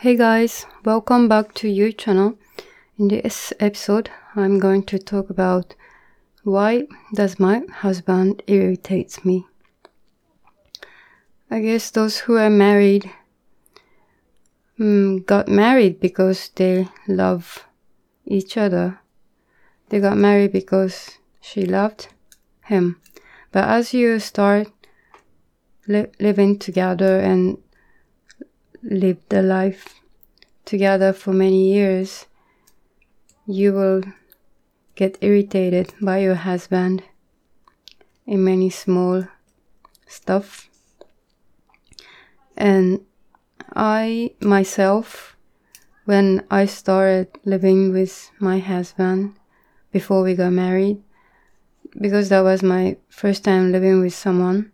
[0.00, 2.36] Hey guys, welcome back to your channel.
[2.98, 5.74] In this episode, I'm going to talk about
[6.44, 9.46] why does my husband irritates me.
[11.50, 13.10] I guess those who are married
[14.78, 17.64] um, got married because they love
[18.26, 19.00] each other.
[19.88, 22.08] They got married because she loved
[22.66, 23.00] him.
[23.50, 24.68] But as you start
[25.88, 27.56] li- living together and
[28.88, 30.00] live the life
[30.64, 32.26] together for many years,
[33.46, 34.02] you will
[34.94, 37.02] get irritated by your husband
[38.26, 39.26] in many small
[40.06, 40.68] stuff.
[42.56, 43.04] And
[43.74, 45.36] I myself,
[46.04, 49.34] when I started living with my husband
[49.92, 51.02] before we got married,
[52.00, 54.72] because that was my first time living with someone,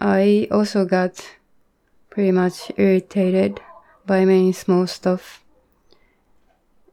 [0.00, 1.24] I also got
[2.16, 3.60] pretty much irritated
[4.06, 5.44] by many small stuff.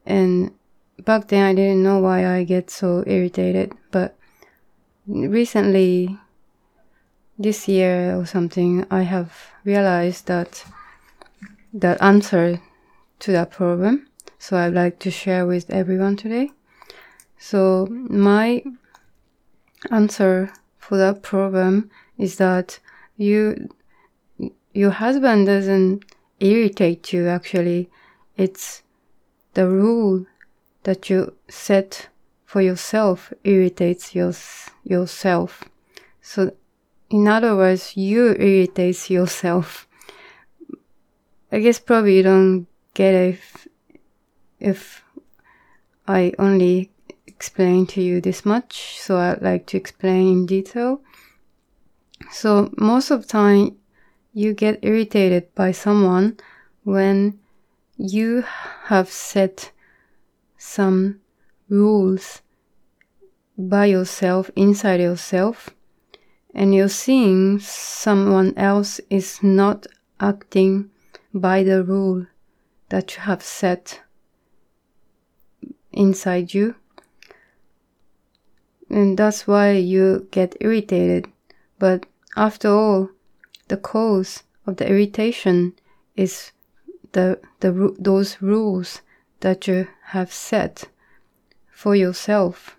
[0.05, 0.51] And
[0.99, 4.17] back then I didn't know why I get so irritated, but
[5.07, 6.17] recently,
[7.39, 9.31] this year or something, I have
[9.63, 10.65] realized that
[11.73, 12.59] the answer
[13.19, 14.09] to that problem.
[14.39, 16.51] So I'd like to share with everyone today.
[17.37, 18.61] So my
[19.89, 22.79] answer for that problem is that
[23.15, 23.69] you
[24.73, 26.03] your husband doesn't
[26.39, 27.89] irritate you actually.
[28.35, 28.81] It's
[29.53, 30.25] the rule
[30.83, 32.09] that you set
[32.45, 34.33] for yourself irritates your,
[34.83, 35.63] yourself.
[36.21, 36.53] So
[37.09, 39.87] in other words you irritates yourself.
[41.51, 43.67] I guess probably you don't get it if,
[44.59, 45.03] if
[46.07, 46.91] i only
[47.27, 51.01] explain to you this much so i'd like to explain in detail.
[52.31, 53.77] So most of the time
[54.33, 56.37] you get irritated by someone
[56.83, 57.39] when
[57.97, 58.43] you
[58.85, 59.71] have set
[60.57, 61.19] some
[61.69, 62.41] rules
[63.57, 65.69] by yourself inside yourself
[66.53, 69.87] and you're seeing someone else is not
[70.19, 70.89] acting
[71.33, 72.25] by the rule
[72.89, 74.01] that you have set
[75.91, 76.75] inside you.
[78.89, 81.27] And that's why you get irritated.
[81.79, 82.05] But
[82.37, 83.09] after all
[83.67, 85.73] the cause of the irritation
[86.15, 86.51] is
[87.11, 89.01] the, the those rules
[89.41, 90.85] that you have set
[91.69, 92.77] for yourself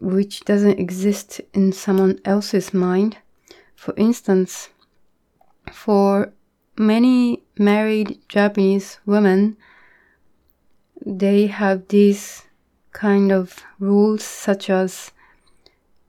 [0.00, 3.18] which doesn't exist in someone else's mind.
[3.76, 4.68] For instance
[5.70, 6.32] for
[6.76, 9.56] many married japanese women
[11.04, 12.44] they have these
[12.92, 15.12] kind of rules such as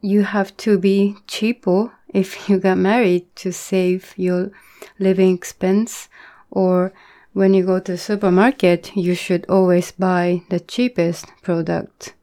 [0.01, 4.51] you have to be cheaper if you got married to save your
[4.99, 6.07] living expense
[6.51, 6.93] or
[7.33, 12.13] when you go to the supermarket you should always buy the cheapest product.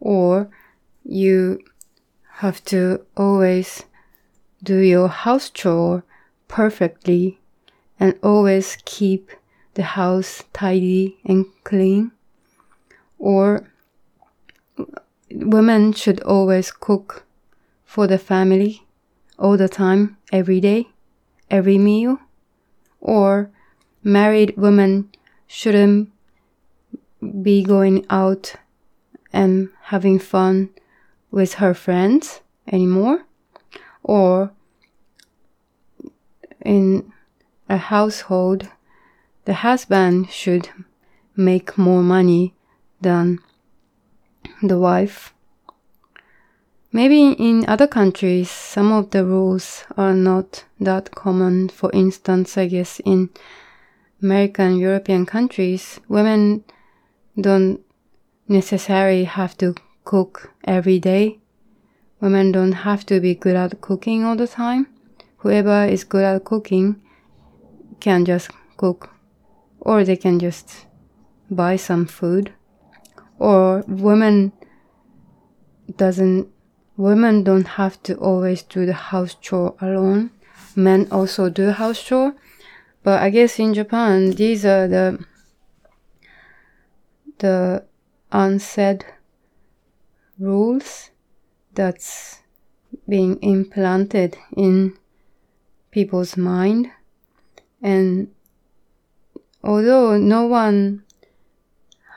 [0.00, 0.48] Or
[1.04, 1.60] you
[2.36, 3.84] have to always
[4.62, 6.04] do your house chore
[6.48, 7.38] perfectly
[7.98, 9.30] and always keep
[9.74, 12.12] the house tidy and clean.
[13.18, 13.68] Or
[15.30, 17.24] women should always cook
[17.84, 18.86] for the family
[19.40, 20.88] all the time, every day,
[21.50, 22.18] every meal,
[23.00, 23.50] or
[24.04, 25.10] married women
[25.46, 26.12] shouldn't
[27.42, 28.54] be going out
[29.32, 30.68] and having fun
[31.30, 32.40] with her friends
[32.70, 33.24] anymore,
[34.02, 34.52] or
[36.64, 37.12] in
[37.68, 38.68] a household,
[39.46, 40.68] the husband should
[41.34, 42.54] make more money
[43.00, 43.38] than
[44.62, 45.32] the wife
[46.92, 51.68] Maybe in other countries, some of the rules are not that common.
[51.68, 53.30] For instance, I guess in
[54.20, 56.64] American, European countries, women
[57.40, 57.80] don't
[58.48, 61.38] necessarily have to cook every day.
[62.20, 64.88] Women don't have to be good at cooking all the time.
[65.38, 67.00] Whoever is good at cooking
[68.00, 69.10] can just cook,
[69.78, 70.86] or they can just
[71.50, 72.52] buy some food.
[73.38, 74.52] Or women
[75.96, 76.48] doesn't
[77.00, 80.30] women don't have to always do the house chore alone.
[80.76, 82.34] Men also do house chore.
[83.02, 85.24] But I guess in Japan, these are the
[87.38, 87.84] the
[88.30, 89.06] unsaid
[90.38, 91.10] rules
[91.74, 92.40] that's
[93.08, 94.98] being implanted in
[95.90, 96.90] people's mind.
[97.80, 98.28] And
[99.64, 101.04] although no one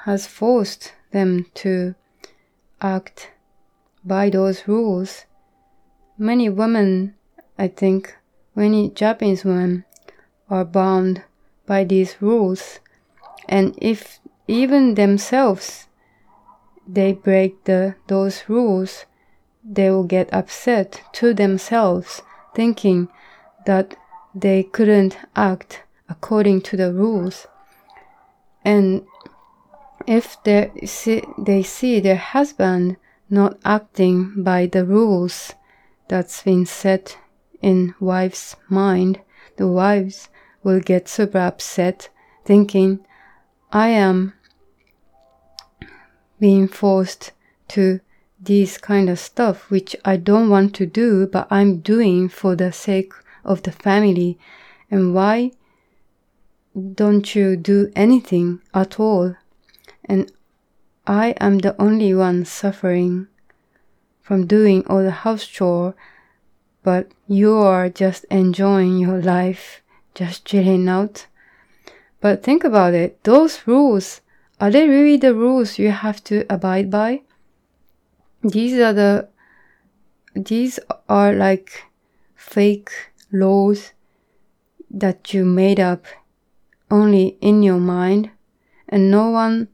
[0.03, 1.95] has forced them to
[2.81, 3.29] act
[4.03, 5.25] by those rules.
[6.17, 7.15] Many women,
[7.57, 8.15] I think,
[8.55, 9.85] many Japanese women
[10.49, 11.23] are bound
[11.65, 12.79] by these rules.
[13.47, 15.87] And if even themselves
[16.87, 19.05] they break the those rules,
[19.63, 22.21] they will get upset to themselves,
[22.53, 23.07] thinking
[23.65, 23.95] that
[24.35, 27.47] they couldn't act according to the rules.
[28.65, 29.05] And
[30.05, 32.97] if they see, they see their husband
[33.33, 35.53] not acting by the rules
[36.07, 37.17] that's been set
[37.63, 39.19] in wife's mind,
[39.57, 40.29] the wives
[40.63, 42.09] will get super upset,
[42.45, 43.03] thinking,
[43.71, 44.33] I am
[46.39, 47.31] being forced
[47.69, 48.01] to
[48.39, 52.71] this kind of stuff which I don't want to do, but I'm doing for the
[52.71, 53.13] sake
[53.43, 54.37] of the family.
[54.91, 55.53] And why
[56.93, 59.35] don't you do anything at all?
[60.05, 60.31] And
[61.05, 63.27] I am the only one suffering
[64.21, 65.95] from doing all the house chore,
[66.81, 69.81] but you are just enjoying your life,
[70.15, 71.27] just chilling out.
[72.21, 74.21] But think about it, those rules,
[74.61, 77.23] are they really the rules you have to abide by?
[78.41, 79.27] These are the,
[80.33, 80.79] these
[81.09, 81.83] are like
[82.33, 82.91] fake
[83.29, 83.91] laws
[84.89, 86.05] that you made up
[86.89, 88.29] only in your mind
[88.87, 89.67] and no one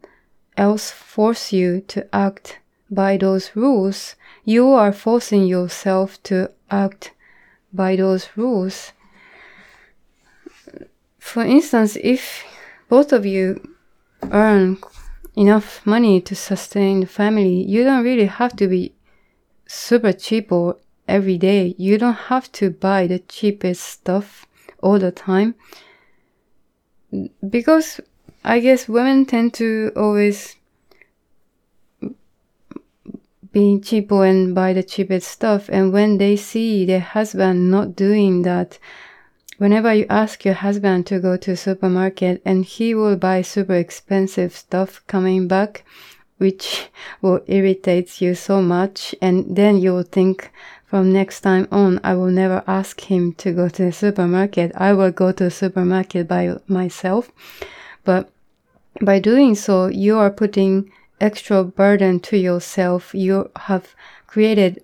[0.59, 2.59] else force you to act
[2.91, 4.15] by those rules.
[4.43, 7.13] You are forcing yourself to act
[7.73, 8.91] by those rules.
[11.17, 12.43] For instance, if
[12.89, 13.61] both of you
[14.31, 14.77] earn
[15.35, 18.93] enough money to sustain the family, you don't really have to be
[19.65, 20.77] super cheap or
[21.07, 21.75] every day.
[21.77, 24.45] You don't have to buy the cheapest stuff
[24.81, 25.55] all the time.
[27.47, 28.01] Because
[28.43, 30.55] I guess women tend to always
[33.51, 35.69] be cheaper and buy the cheapest stuff.
[35.69, 38.77] And when they see their husband not doing that,
[39.57, 44.55] whenever you ask your husband to go to supermarket and he will buy super expensive
[44.55, 45.83] stuff coming back,
[46.37, 46.89] which
[47.21, 49.15] will irritate you so much.
[49.21, 50.51] And then you will think
[50.85, 54.71] from next time on, I will never ask him to go to the supermarket.
[54.75, 57.31] I will go to the supermarket by myself.
[58.09, 58.31] But
[59.03, 60.91] by doing so, you are putting
[61.21, 63.13] extra burden to yourself.
[63.13, 63.93] You have
[64.25, 64.81] created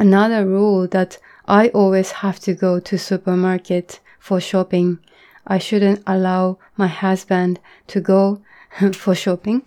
[0.00, 4.98] another rule that I always have to go to supermarket for shopping.
[5.46, 8.42] I shouldn't allow my husband to go
[8.92, 9.62] for shopping.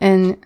[0.00, 0.44] And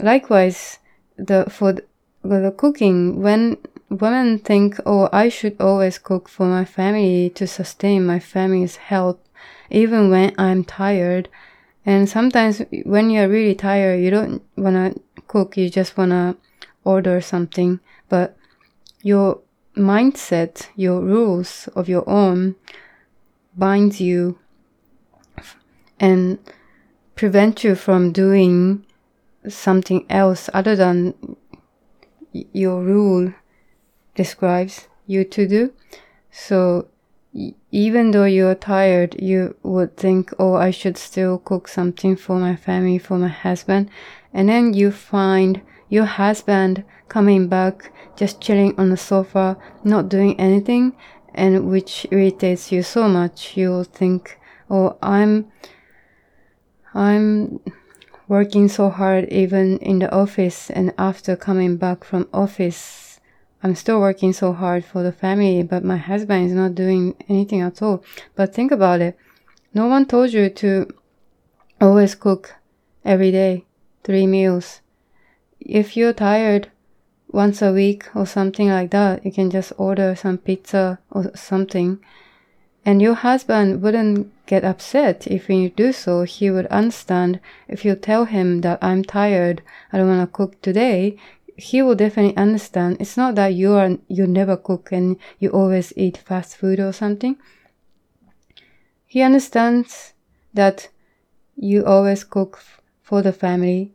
[0.00, 0.78] likewise,
[1.18, 1.84] the for the,
[2.22, 3.58] the cooking, when
[3.90, 9.18] women think, oh, I should always cook for my family to sustain my family's health,
[9.70, 11.28] even when I'm tired.
[11.84, 16.36] And sometimes when you're really tired, you don't want to cook, you just want to
[16.84, 17.80] order something.
[18.08, 18.36] But
[19.02, 19.40] your
[19.76, 22.56] mindset, your rules of your own
[23.56, 24.38] binds you
[26.00, 26.38] and
[27.14, 28.84] prevent you from doing
[29.48, 31.14] something else other than
[32.32, 33.32] your rule
[34.14, 35.72] describes you to do.
[36.30, 36.88] So
[37.70, 42.56] even though you're tired, you would think, oh, I should still cook something for my
[42.56, 43.90] family, for my husband.
[44.32, 50.38] And then you find your husband coming back, just chilling on the sofa, not doing
[50.40, 50.94] anything,
[51.34, 53.56] and which irritates you so much.
[53.56, 54.38] You'll think,
[54.70, 55.50] oh, I'm,
[56.94, 57.60] I'm
[58.28, 63.07] working so hard even in the office and after coming back from office
[63.62, 67.60] I'm still working so hard for the family, but my husband is not doing anything
[67.60, 68.04] at all.
[68.36, 69.18] But think about it.
[69.74, 70.86] No one told you to
[71.80, 72.54] always cook
[73.04, 73.64] every day,
[74.04, 74.80] three meals.
[75.60, 76.70] If you're tired
[77.30, 81.98] once a week or something like that, you can just order some pizza or something.
[82.84, 86.22] And your husband wouldn't get upset if you do so.
[86.22, 89.62] He would understand if you tell him that I'm tired,
[89.92, 91.18] I don't want to cook today.
[91.58, 92.98] He will definitely understand.
[93.00, 96.92] It's not that you are you never cook and you always eat fast food or
[96.92, 97.36] something.
[99.06, 100.14] He understands
[100.54, 100.88] that
[101.56, 102.62] you always cook
[103.02, 103.92] for the family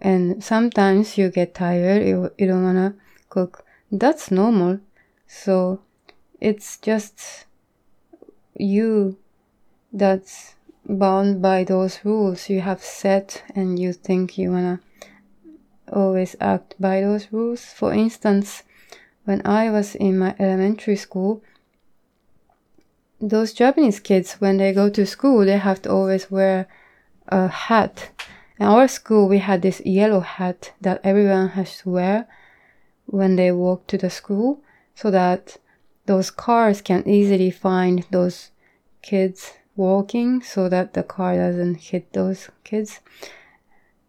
[0.00, 2.94] and sometimes you get tired you, you don't want to
[3.28, 4.80] cook that's normal
[5.26, 5.80] so
[6.40, 7.46] it's just
[8.56, 9.16] you
[9.92, 10.54] that's
[10.88, 14.80] bound by those rules you have set and you think you wanna
[15.92, 17.64] always act by those rules.
[17.64, 18.62] For instance,
[19.24, 21.42] when I was in my elementary school,
[23.20, 26.66] those Japanese kids, when they go to school, they have to always wear
[27.28, 28.10] a hat.
[28.58, 32.26] In our school, we had this yellow hat that everyone has to wear
[33.06, 34.60] when they walk to the school
[34.94, 35.56] so that
[36.06, 38.50] those cars can easily find those
[39.02, 43.00] kids walking so that the car doesn't hit those kids.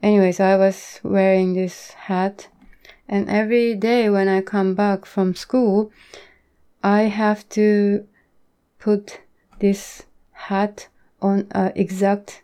[0.04, 2.50] Anyways, I was wearing this hat,
[3.08, 5.94] and every day when I come back from school,
[6.84, 8.06] I have to
[8.80, 9.22] put
[9.60, 10.90] this hat
[11.22, 12.44] on a exact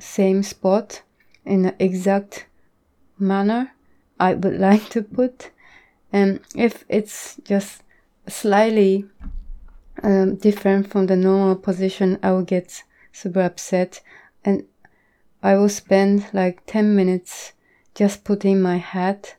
[0.00, 1.02] same spot
[1.44, 2.46] in an exact
[3.16, 3.70] manner
[4.18, 5.50] I would like to put.
[6.12, 7.84] And if it's just
[8.26, 9.04] slightly
[10.02, 14.00] um, different from the normal position, I will get super upset
[14.44, 14.64] and
[15.42, 17.52] I will spend like 10 minutes
[17.94, 19.36] just putting my hat.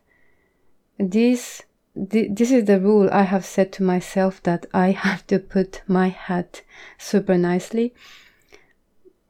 [0.99, 1.63] This,
[1.95, 6.09] this is the rule I have set to myself that I have to put my
[6.09, 6.61] hat
[6.97, 7.93] super nicely.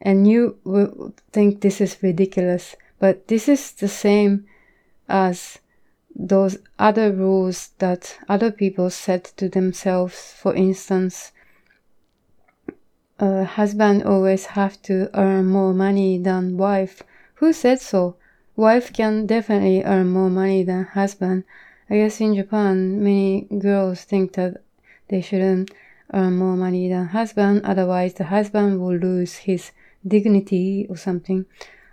[0.01, 4.45] And you will think this is ridiculous, but this is the same
[5.07, 5.59] as
[6.15, 10.33] those other rules that other people set to themselves.
[10.37, 11.31] For instance,
[13.23, 17.01] a husband always have to earn more money than wife.
[17.35, 18.17] Who said so?
[18.57, 21.45] Wife can definitely earn more money than husband.
[21.89, 24.61] I guess in Japan, many girls think that
[25.07, 25.71] they shouldn't
[26.13, 29.71] earn more money than husband, otherwise the husband will lose his
[30.05, 31.45] dignity or something.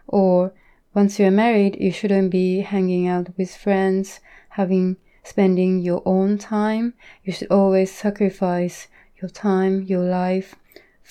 [0.08, 0.52] Or
[0.94, 4.18] once you're married, you shouldn't be hanging out with friends,
[4.48, 6.94] having spending your own time.
[7.22, 8.88] You should always sacrifice
[9.22, 10.56] your time, your life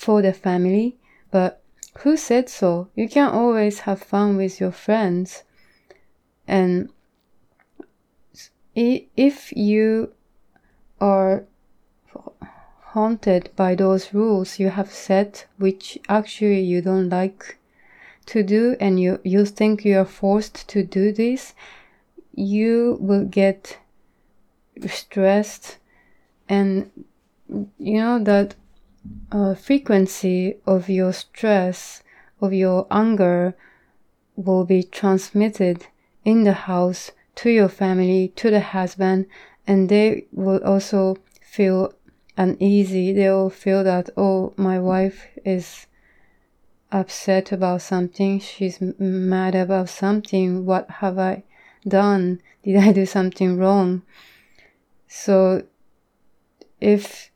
[0.00, 0.96] for the family.
[1.30, 1.62] But
[1.98, 2.88] who said so?
[2.94, 5.44] You can always have fun with your friends.
[6.48, 6.88] And
[8.74, 10.12] if you
[11.00, 11.44] are
[12.94, 17.58] haunted by those rules you have set, which actually you don't like
[18.26, 21.54] to do and you, you think you are forced to do this,
[22.34, 23.78] you will get
[24.86, 25.76] stressed
[26.48, 26.90] and
[27.78, 28.54] you know that
[29.32, 32.02] uh, frequency of your stress,
[32.40, 33.54] of your anger
[34.36, 35.86] will be transmitted
[36.24, 39.26] in the house to your family, to the husband,
[39.66, 41.94] and they will also feel
[42.36, 43.12] uneasy.
[43.12, 45.86] They will feel that, oh, my wife is
[46.92, 50.66] upset about something, she's mad about something.
[50.66, 51.44] What have I
[51.86, 52.42] done?
[52.64, 54.02] Did I do something wrong?
[55.06, 55.64] So,
[56.80, 57.29] if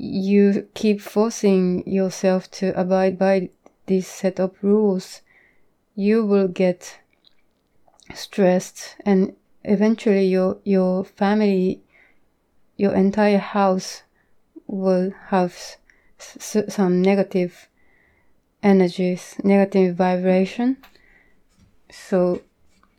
[0.00, 3.50] you keep forcing yourself to abide by
[3.86, 5.22] this set of rules,
[5.94, 7.00] you will get
[8.14, 11.82] stressed and eventually your your family
[12.76, 14.02] your entire house
[14.66, 15.54] will have
[16.18, 17.68] some negative
[18.62, 20.76] energies, negative vibration.
[21.90, 22.42] So,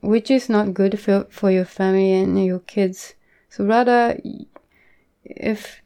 [0.02, 3.14] which is not good for, for your family and your kids.
[3.50, 4.20] So, rather,
[5.24, 5.82] if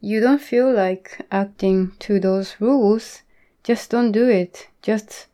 [0.00, 3.22] you don't feel like acting to those rules,
[3.64, 4.68] just don't do it.
[4.82, 5.26] Just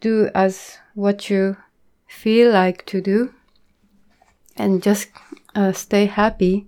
[0.00, 1.56] do as what you
[2.06, 3.34] feel like to do
[4.56, 5.08] and just
[5.54, 6.66] uh, stay happy.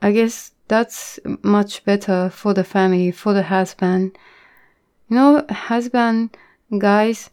[0.00, 4.18] I guess that's much better for the family, for the husband,
[5.08, 6.36] you know, husband
[6.78, 7.30] guys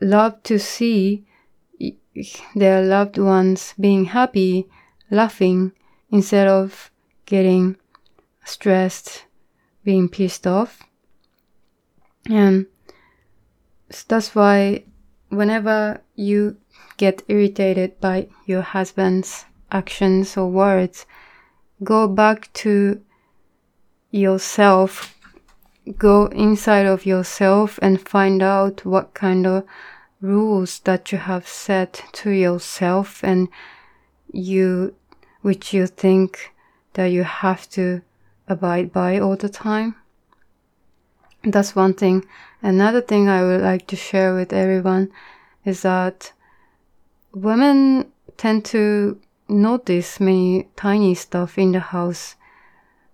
[0.00, 1.24] love to see
[2.54, 4.68] their loved ones being happy,
[5.10, 5.72] laughing,
[6.10, 6.90] instead of
[7.26, 7.76] getting
[8.44, 9.24] stressed,
[9.84, 10.82] being pissed off.
[12.30, 12.66] And
[14.08, 14.84] that's why
[15.28, 16.56] whenever you
[16.96, 21.06] get irritated by your husband's actions or words,
[21.82, 23.00] go back to
[24.10, 25.14] yourself
[25.98, 29.64] go inside of yourself and find out what kind of
[30.20, 33.48] rules that you have set to yourself and
[34.32, 34.94] you
[35.42, 36.52] which you think
[36.94, 38.00] that you have to
[38.48, 39.94] abide by all the time
[41.44, 42.24] that's one thing
[42.62, 45.10] another thing i would like to share with everyone
[45.64, 46.32] is that
[47.32, 52.36] women tend to notice many tiny stuff in the house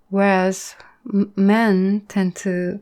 [0.08, 0.74] whereas
[1.36, 2.80] men tend to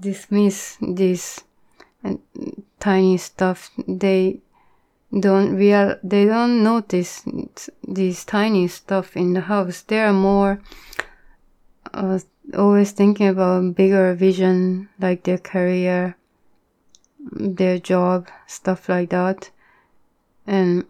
[0.00, 1.40] dismiss this
[2.04, 2.14] uh,
[2.80, 3.70] tiny stuff.
[3.86, 4.40] They
[5.18, 7.22] don't real they don't notice
[7.86, 9.82] these tiny stuff in the house.
[9.82, 10.60] They are more
[11.94, 12.18] uh,
[12.56, 16.16] always thinking about bigger vision, like their career,
[17.32, 19.50] their job, stuff like that,
[20.46, 20.84] and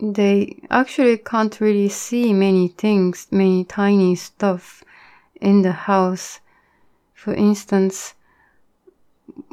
[0.00, 4.82] they actually can't really see many things, many tiny stuff
[5.40, 6.40] in the house.
[7.14, 8.14] For instance,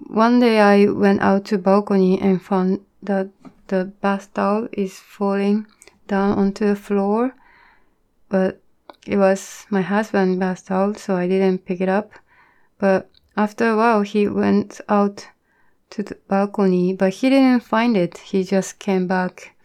[0.08, 3.30] one day I went out to balcony and found that
[3.68, 5.68] the bath towel is falling
[6.08, 7.36] down onto the floor,
[8.30, 8.62] but
[9.06, 12.12] it was my husband's bath towel, so I didn't pick it up.
[12.80, 15.28] But after a while, he went out
[15.92, 18.18] to the balcony, but he didn't find it.
[18.18, 19.56] He just came back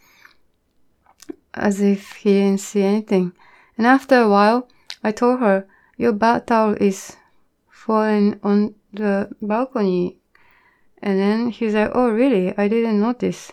[1.55, 3.33] as if he didn't see anything.
[3.77, 4.69] And after a while,
[5.03, 5.67] I told her,
[5.97, 7.17] Your bath towel is
[7.69, 10.19] falling on the balcony.
[11.03, 12.57] And then he's like, Oh, really?
[12.59, 13.53] I didn't notice.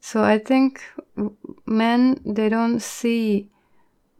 [0.00, 0.82] So I think
[1.64, 3.51] men, they don't see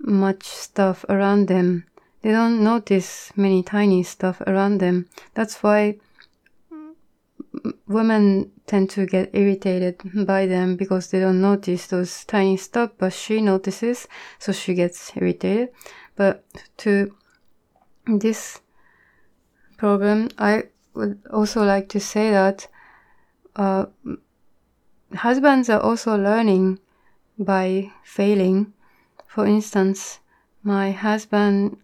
[0.03, 1.85] much stuff around them.
[2.23, 5.09] They don't notice many tiny stuff around them.
[5.35, 5.97] That's why
[7.87, 13.13] women tend to get irritated by them because they don't notice those tiny stuff, but
[13.13, 15.69] she notices, so she gets irritated.
[16.17, 16.45] But
[16.79, 17.15] to
[18.07, 18.61] this
[19.77, 22.69] problem, I would also like to say that
[23.57, 23.87] uh,
[25.15, 26.79] husbands are also learning
[27.39, 28.73] by failing.
[29.33, 30.19] For instance,
[30.63, 31.79] my husband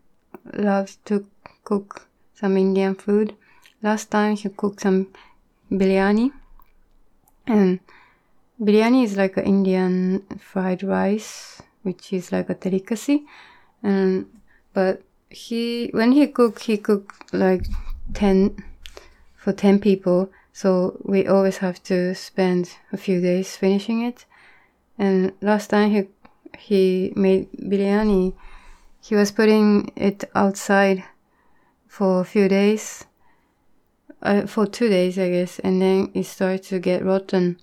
[0.52, 1.24] loves to
[1.64, 3.36] cook some Indian food.
[3.82, 5.06] Last time he cooked some
[5.72, 6.30] biryani.
[7.46, 7.80] And
[8.60, 13.24] biryani is like an Indian fried rice, which is like a delicacy.
[13.82, 14.26] And
[14.74, 15.00] but
[15.30, 17.64] he when he cooked, he cooked like
[18.12, 18.62] ten
[19.36, 20.30] for ten people.
[20.52, 24.26] So we always have to spend a few days finishing it.
[24.98, 26.08] And last time he
[26.58, 28.34] he made biryani,
[29.00, 31.04] he was putting it outside
[31.86, 33.06] for a few days
[34.22, 37.58] uh, for two days, I guess, and then it started to get rotten.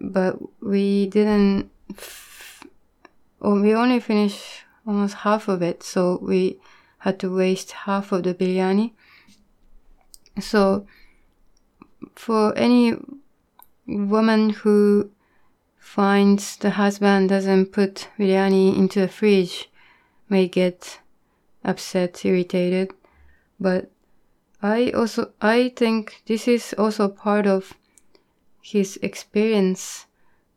[0.00, 2.64] But we didn't, f-
[3.40, 6.58] or we only finished almost half of it, so we
[6.98, 8.92] had to waste half of the biryani.
[10.38, 10.86] So,
[12.14, 12.96] for any
[13.86, 15.10] woman who
[15.90, 19.68] finds the husband doesn't put biryani into the fridge
[20.28, 21.00] may get
[21.64, 22.92] upset, irritated,
[23.58, 23.90] but
[24.62, 27.74] I also I think this is also part of
[28.62, 30.06] his experience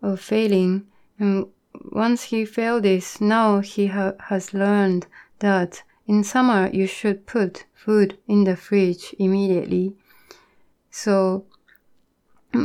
[0.04, 0.86] of failing.
[1.18, 1.48] And
[1.92, 5.08] once he failed this now he ha- has learned
[5.40, 9.96] that in summer you should put food in the fridge immediately.
[10.92, 11.46] So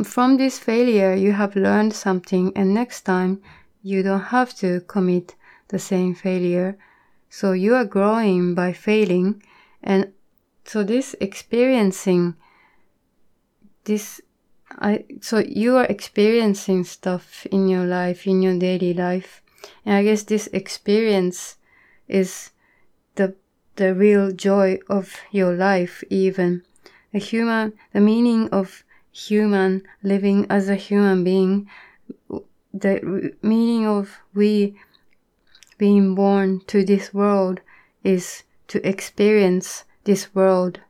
[0.04, 3.40] from this failure you have learned something and next time
[3.82, 5.34] you don't have to commit
[5.68, 6.76] the same failure
[7.30, 9.42] so you are growing by failing
[9.82, 10.12] and
[10.64, 12.34] so this experiencing
[13.84, 14.20] this
[14.70, 19.42] I so you are experiencing stuff in your life, in your daily life.
[19.84, 21.56] And I guess this experience
[22.06, 22.50] is
[23.14, 23.34] the
[23.76, 26.62] the real joy of your life even.
[27.12, 28.84] The human the meaning of
[29.26, 31.68] human living as a human being
[32.72, 34.76] the meaning of we
[35.78, 37.60] being born to this world
[38.04, 40.80] is to experience this world.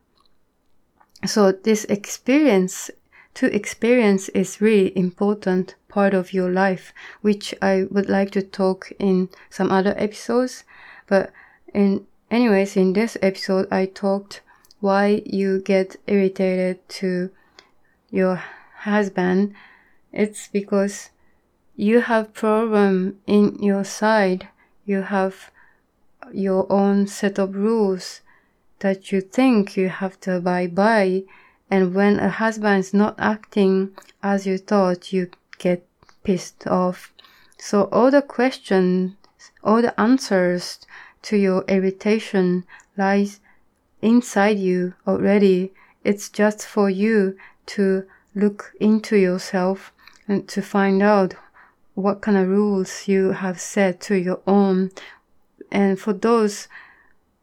[1.25, 2.91] So this experience
[3.35, 8.93] to experience is really important part of your life, which I would like to talk
[8.99, 10.65] in some other episodes.
[11.07, 11.33] But
[11.73, 14.43] in anyways, in this episode, I talked
[14.81, 17.31] why you get irritated to
[18.11, 18.43] your
[18.81, 19.55] husband.
[20.13, 21.11] It's because
[21.77, 24.49] you have problem in your side.
[24.85, 25.51] You have
[26.33, 28.21] your own set of rules
[28.81, 31.25] that you think you have to abide by.
[31.71, 33.91] And when a husband is not acting
[34.23, 35.87] as you thought, you get
[36.25, 37.13] pissed off.
[37.59, 39.15] So all the questions,
[39.63, 40.79] all the answers
[41.23, 42.65] to your irritation
[42.97, 43.41] lies
[44.01, 45.73] inside you already.
[46.05, 47.37] It's just for you
[47.69, 48.05] to
[48.35, 49.93] look into yourself
[50.27, 51.35] and to find out
[51.95, 54.91] what kind of rules you have set to your own.
[55.71, 56.69] And for those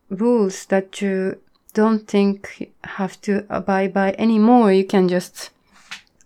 [0.09, 1.39] rules that you
[1.75, 4.71] don't think have to abide by anymore.
[4.71, 5.51] You can just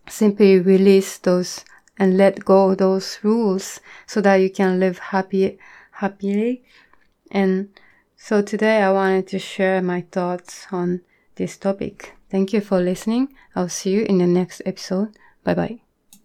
[0.08, 1.66] simply release those
[1.98, 5.58] and let go those rules so that you can live happy,
[5.92, 6.64] happily.
[7.32, 7.70] And
[8.16, 11.02] so today I wanted to share my thoughts on
[11.36, 12.19] this topic.
[12.30, 13.34] Thank you for listening.
[13.56, 15.18] I'll see you in the next episode.
[15.44, 15.89] Bye bye.